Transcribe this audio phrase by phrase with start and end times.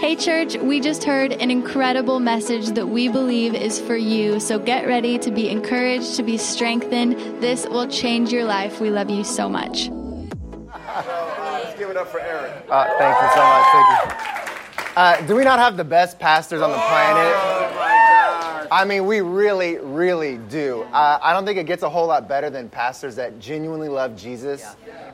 [0.00, 4.38] Hey, church, we just heard an incredible message that we believe is for you.
[4.38, 7.42] So get ready to be encouraged, to be strengthened.
[7.42, 8.80] This will change your life.
[8.80, 9.88] We love you so much.
[9.88, 12.64] Let's give it up for Eric.
[12.70, 13.66] Uh, thank you so much.
[13.72, 14.92] Thank you.
[14.96, 18.68] Uh, do we not have the best pastors on the planet?
[18.70, 20.82] I mean, we really, really do.
[20.92, 24.14] Uh, I don't think it gets a whole lot better than pastors that genuinely love
[24.16, 24.64] Jesus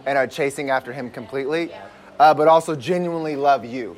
[0.04, 1.72] and are chasing after him completely,
[2.18, 3.96] uh, but also genuinely love you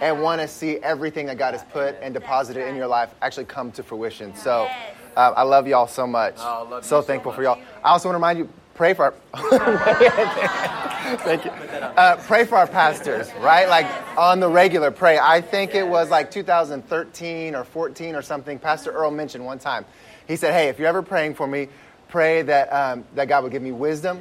[0.00, 3.46] and want to see everything that God has put and deposited in your life actually
[3.46, 4.34] come to fruition.
[4.34, 4.68] So
[5.16, 6.36] uh, I love y'all so much.
[6.38, 7.58] Oh, love you so so thankful for y'all.
[7.82, 9.14] I also want to remind you, pray for our,
[11.18, 11.50] thank you.
[11.50, 13.68] Uh, pray for our pastors, right?
[13.68, 15.18] Like on the regular, pray.
[15.18, 18.58] I think it was like 2013 or 14 or something.
[18.58, 19.84] Pastor Earl mentioned one time.
[20.26, 21.68] He said, "Hey, if you're ever praying for me,
[22.08, 24.20] pray that um, that God would give me wisdom,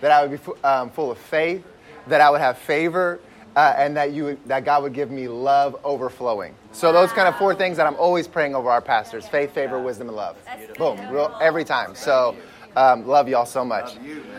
[0.00, 1.64] that I would be fu- um, full of faith,
[2.08, 3.20] that I would have favor,
[3.56, 7.36] uh, and that you that God would give me love overflowing." So those kind of
[7.36, 10.36] four things that I'm always praying over our pastors: faith, favor, wisdom, and love.
[10.78, 11.94] Boom, real, every time.
[11.94, 12.36] So.
[12.76, 13.96] Um, love y'all so much.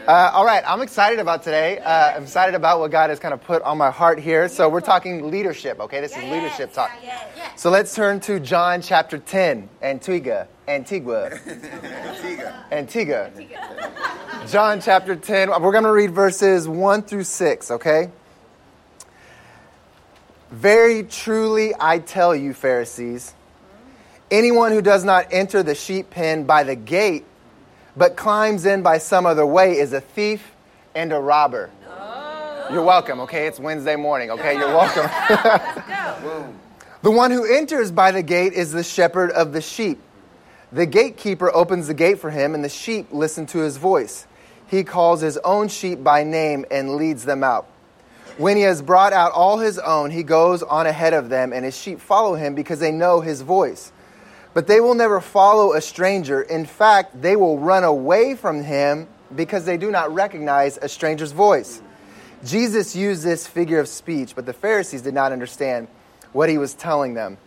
[0.07, 1.79] Uh, all right, I'm excited about today.
[1.79, 4.47] Uh, I'm excited about what God has kind of put on my heart here.
[4.47, 5.79] So we're talking leadership.
[5.79, 6.91] Okay, this is leadership talk.
[7.01, 10.47] Yes, So let's turn to John chapter 10, Antigua.
[10.67, 11.31] Antigua.
[11.47, 13.91] Antigua, Antigua, Antigua.
[14.47, 15.49] John chapter 10.
[15.49, 18.11] We're going to read verses 1 through 6, okay?
[20.51, 23.33] Very truly I tell you, Pharisees,
[24.31, 27.25] anyone who does not enter the sheep pen by the gate,
[27.97, 30.53] but climbs in by some other way, is a thief
[30.95, 31.69] and a robber.
[31.85, 32.67] Oh.
[32.71, 33.47] You're welcome, okay?
[33.47, 34.57] It's Wednesday morning, okay?
[34.57, 35.03] You're welcome.
[37.01, 39.99] the one who enters by the gate is the shepherd of the sheep.
[40.71, 44.27] The gatekeeper opens the gate for him, and the sheep listen to his voice.
[44.67, 47.67] He calls his own sheep by name and leads them out.
[48.37, 51.65] When he has brought out all his own, he goes on ahead of them, and
[51.65, 53.91] his sheep follow him because they know his voice.
[54.53, 56.43] But they will never follow a stranger.
[56.43, 61.31] In fact, they will run away from him because they do not recognize a stranger's
[61.31, 61.81] voice.
[62.45, 65.87] Jesus used this figure of speech, but the Pharisees did not understand
[66.31, 67.37] what he was telling them.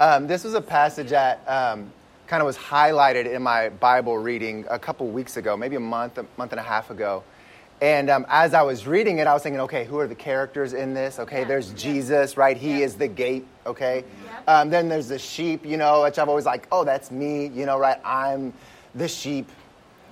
[0.00, 1.92] Um, this was a passage that um,
[2.26, 6.16] kind of was highlighted in my Bible reading a couple weeks ago, maybe a month,
[6.16, 7.22] a month and a half ago.
[7.80, 10.72] And um, as I was reading it, I was thinking, okay, who are the characters
[10.72, 11.18] in this?
[11.18, 12.56] Okay, there's Jesus, right?
[12.56, 14.04] He is the gate, okay?
[14.48, 17.66] Um, then there's the sheep, you know, which I've always like, oh, that's me, you
[17.66, 17.98] know, right?
[18.02, 18.54] I'm
[18.94, 19.50] the sheep.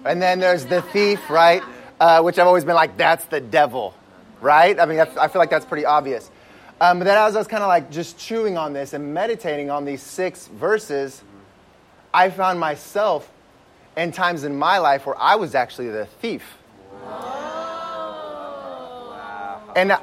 [0.04, 1.62] And then there's the thief, right?
[1.98, 3.94] Uh, which I've always been like, that's the devil,
[4.42, 4.78] right?
[4.78, 6.30] I mean, I, I feel like that's pretty obvious.
[6.82, 9.70] Um, but then as I was kind of like just chewing on this and meditating
[9.70, 11.22] on these six verses,
[12.12, 13.30] I found myself
[13.96, 16.42] in times in my life where I was actually the thief.
[19.76, 19.98] And I-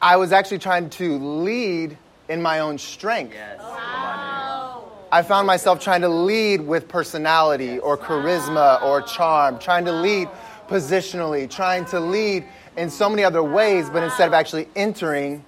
[0.00, 1.96] I was actually trying to lead
[2.28, 3.34] in my own strength.
[3.34, 3.58] Yes.
[3.60, 4.84] Wow.
[5.10, 10.28] I found myself trying to lead with personality or charisma or charm, trying to lead
[10.68, 12.44] positionally, trying to lead
[12.76, 15.44] in so many other ways, but instead of actually entering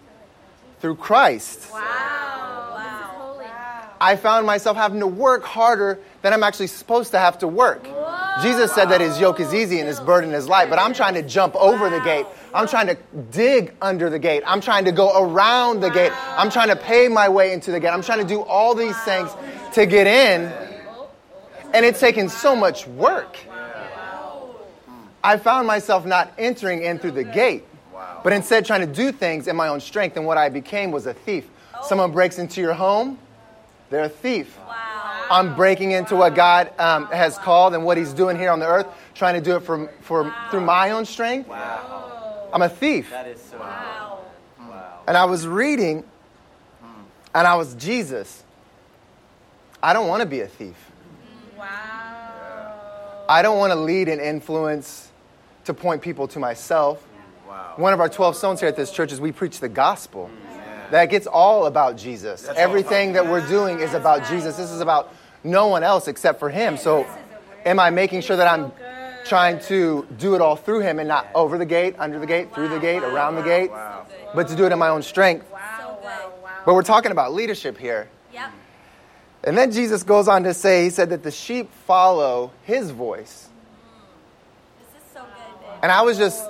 [0.81, 1.71] through Christ.
[1.72, 1.81] Wow.
[2.75, 3.83] wow.
[4.00, 7.84] I found myself having to work harder than I'm actually supposed to have to work.
[8.43, 11.15] Jesus said that his yoke is easy and his burden is light, but I'm trying
[11.15, 12.26] to jump over the gate.
[12.54, 12.97] I'm trying to
[13.31, 14.43] dig under the gate.
[14.47, 16.12] I'm trying to go around the gate.
[16.37, 17.88] I'm trying to pay my way into the gate.
[17.88, 19.31] I'm trying to do all these things
[19.75, 20.53] to get in.
[21.75, 23.37] And it's taken so much work.
[25.22, 27.65] I found myself not entering in through the gate,
[28.22, 30.16] but instead trying to do things in my own strength.
[30.16, 31.48] And what I became was a thief.
[31.82, 33.19] Someone breaks into your home,
[33.91, 34.59] they're a thief.
[35.31, 38.66] I'm breaking into what God um, has called and what He's doing here on the
[38.66, 41.49] earth, trying to do it for, for, through my own strength.
[41.49, 42.49] Wow.
[42.53, 43.11] I'm a thief.
[43.11, 44.21] That is so wow.
[45.06, 46.05] And I was reading,
[47.34, 48.44] and I was Jesus.
[49.83, 50.77] I don't want to be a thief.
[51.56, 53.25] Wow.
[53.28, 55.10] I don't want to lead and influence
[55.65, 57.06] to point people to myself.
[57.47, 57.75] Wow.
[57.77, 60.31] One of our 12 stones here at this church is we preach the gospel.
[60.91, 62.48] That gets all about Jesus.
[62.57, 64.57] Everything that we're doing is about Jesus.
[64.57, 65.13] This is about
[65.44, 66.76] no one else except for Him.
[66.76, 67.06] So,
[67.64, 68.72] am I making sure that I'm
[69.24, 72.54] trying to do it all through Him and not over the gate, under the gate,
[72.54, 73.70] through the gate, around the gate,
[74.34, 75.46] but to do it in my own strength?
[76.64, 78.08] But we're talking about leadership here.
[78.32, 78.50] Yep.
[79.44, 83.48] And then Jesus goes on to say, He said that the sheep follow His voice.
[85.14, 85.78] So good.
[85.82, 86.44] And I was just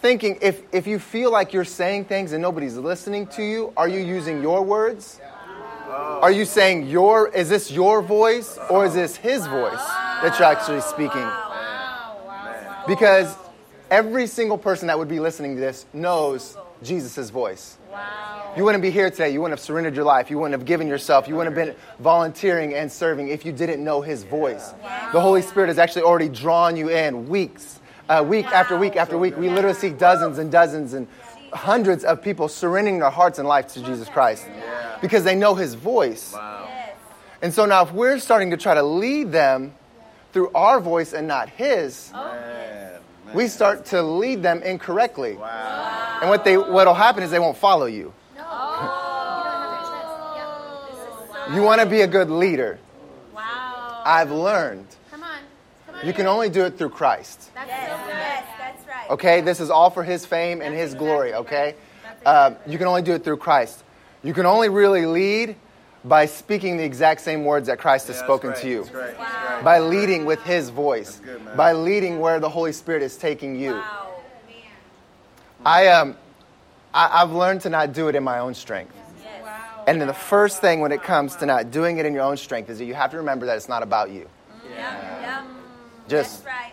[0.00, 3.88] thinking if, if you feel like you're saying things and nobody's listening to you, are
[3.88, 5.20] you using your words?
[5.98, 9.84] Are you saying your, is this your voice or is this his voice
[10.22, 11.26] that you're actually speaking?
[12.86, 13.36] Because
[13.90, 17.78] every single person that would be listening to this knows Jesus' voice.
[17.90, 18.52] Wow.
[18.56, 19.30] You wouldn't be here today.
[19.30, 20.30] You wouldn't have surrendered your life.
[20.30, 21.28] You wouldn't have given yourself.
[21.28, 24.74] You wouldn't have been volunteering and serving if you didn't know His voice.
[25.12, 29.16] The Holy Spirit has actually already drawn you in weeks, uh, week after week after
[29.18, 29.36] week.
[29.36, 31.06] We literally see dozens and dozens and
[31.52, 34.46] hundreds of people surrendering their hearts and life to Jesus Christ
[35.00, 36.32] because they know His voice.
[36.34, 36.94] Yes.
[37.42, 39.72] And so now, if we're starting to try to lead them
[40.32, 42.12] through our voice and not His,
[43.34, 45.32] we start to lead them incorrectly.
[46.20, 48.12] And what they what'll happen is they won't follow you.
[51.54, 52.78] You want to be a good leader.
[53.34, 54.02] Wow.
[54.04, 55.38] I've learned Come on.
[55.86, 56.06] Come on.
[56.06, 57.50] you can only do it through Christ.
[57.54, 58.14] That's Yes, so good.
[58.16, 59.10] yes, that's right.
[59.10, 61.32] Okay, this is all for His fame and His glory.
[61.32, 61.74] Okay,
[62.26, 63.82] uh, you can only do it through Christ.
[64.22, 65.56] You can only really lead
[66.04, 68.86] by speaking the exact same words that Christ has spoken to you.
[69.62, 71.20] By leading with His voice.
[71.24, 71.56] good.
[71.56, 73.72] By leading where the Holy Spirit is taking you.
[73.72, 74.04] Wow.
[75.66, 76.16] I um,
[76.94, 78.94] I, I've learned to not do it in my own strength.
[79.22, 79.44] Yes.
[79.86, 82.36] And then the first thing when it comes to not doing it in your own
[82.36, 84.28] strength is that you have to remember that it's not about you.
[84.70, 84.76] Yep,
[85.22, 85.44] yep.
[86.08, 86.72] Just That's right.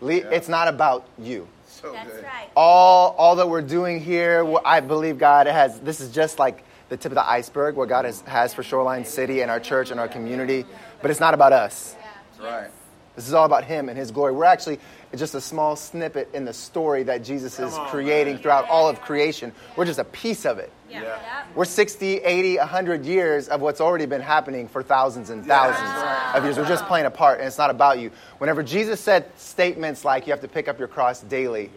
[0.00, 1.46] le- it's not about you.
[1.70, 2.24] So That's good.
[2.24, 2.50] right.
[2.56, 5.80] All all that we're doing here, I believe God has.
[5.80, 9.04] This is just like the tip of the iceberg, what God has, has for Shoreline
[9.04, 10.66] City and our church and our community.
[11.00, 11.94] But it's not about us.
[12.38, 12.70] That's right.
[13.16, 14.32] This is all about Him and His glory.
[14.32, 14.78] We're actually
[15.14, 18.42] just a small snippet in the story that Jesus is on, creating man.
[18.42, 19.52] throughout all of creation.
[19.76, 20.72] We're just a piece of it.
[20.88, 21.02] Yeah.
[21.02, 21.18] Yep.
[21.56, 25.90] We're 60, 80, 100 years of what's already been happening for thousands and thousands
[26.34, 26.56] of years.
[26.56, 28.10] We're just playing a part, and it's not about you.
[28.38, 31.70] Whenever Jesus said statements like, you have to pick up your cross daily,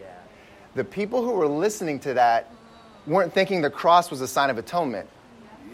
[0.74, 2.50] the people who were listening to that
[3.06, 5.08] weren't thinking the cross was a sign of atonement.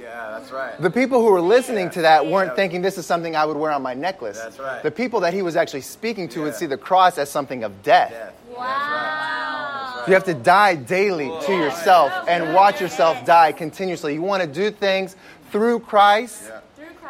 [0.01, 0.81] Yeah, that's right.
[0.81, 3.71] The people who were listening to that weren't thinking this is something I would wear
[3.71, 4.39] on my necklace.
[4.39, 4.83] That's right.
[4.83, 7.83] The people that he was actually speaking to would see the cross as something of
[7.83, 8.11] death.
[8.11, 8.35] Death.
[8.57, 10.05] Wow.
[10.07, 14.15] You have to die daily to yourself and watch yourself die continuously.
[14.15, 15.17] You want to do things
[15.53, 16.45] through Christ.
[16.49, 16.61] Yeah.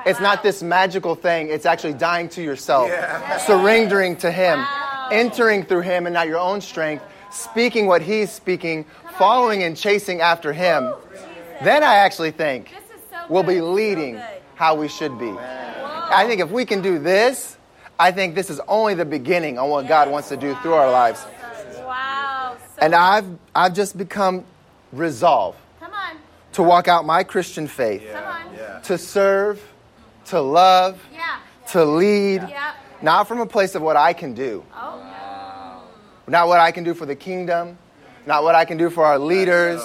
[0.07, 1.49] It's not this magical thing.
[1.49, 2.91] It's actually dying to yourself,
[3.41, 4.65] surrendering to Him,
[5.13, 8.87] entering through Him and not your own strength, speaking what He's speaking,
[9.19, 10.93] following and chasing after Him.
[11.63, 12.73] Then I actually think
[13.31, 14.21] This is so we'll be leading
[14.55, 15.31] how we should be.
[15.31, 17.57] I think if we can do this,
[17.99, 20.91] I think this is only the beginning on what God wants to do through our
[20.91, 21.25] lives.
[21.79, 22.57] Wow.
[22.79, 24.45] And I've, I've just become
[24.93, 25.59] resolved
[26.53, 28.55] to walk out my Christian faith, Come on.
[28.57, 28.81] Yeah.
[28.81, 29.63] to serve,
[30.27, 31.01] to love,
[31.69, 32.43] to lead,
[33.03, 35.83] not from a place of what I can do, Oh.
[36.27, 37.79] not what I can do for the kingdom,
[38.27, 39.81] not what I can do for our leaders,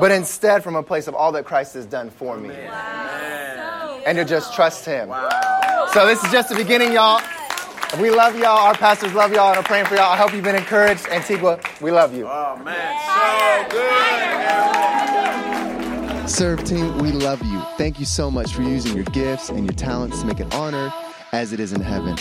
[0.00, 2.54] but instead from a place of all that Christ has done for me.
[4.06, 5.08] And to just trust Him.
[5.92, 7.20] So this is just the beginning, y'all.
[8.00, 8.58] We love y'all.
[8.58, 10.12] Our pastors love y'all and are praying for y'all.
[10.12, 11.06] I hope you've been encouraged.
[11.08, 12.26] Antigua, we love you.
[12.28, 13.68] Oh man, so
[16.20, 16.28] good.
[16.28, 17.62] Serve team, we love you.
[17.78, 20.92] Thank you so much for using your gifts and your talents to make it honor
[21.32, 22.16] as it is in heaven.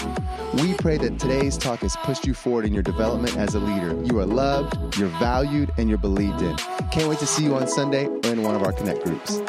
[0.55, 3.99] We pray that today's talk has pushed you forward in your development as a leader.
[4.03, 6.55] You are loved, you're valued, and you're believed in.
[6.91, 9.41] Can't wait to see you on Sunday or in one of our Connect groups.